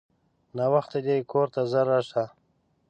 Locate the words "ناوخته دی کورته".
0.57-1.61